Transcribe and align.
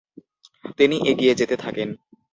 তিনি 0.77 0.95
এগিয়ে 1.11 1.33
যেতে 1.35 1.55
থাকেন। 1.63 1.89